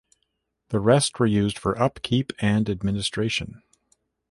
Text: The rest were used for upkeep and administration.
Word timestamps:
The 0.69 0.79
rest 0.79 1.19
were 1.19 1.27
used 1.27 1.59
for 1.59 1.79
upkeep 1.79 2.33
and 2.39 2.67
administration. 2.71 3.61